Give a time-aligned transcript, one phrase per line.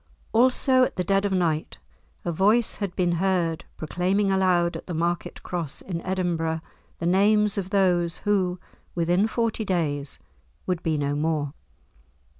[0.33, 1.77] Also at the dead of night
[2.25, 6.61] a voice had been heard proclaiming aloud at the market Cross in Edinburgh
[6.97, 8.59] the names of those who,
[8.95, 10.17] within forty days,
[10.65, 11.53] would be no more.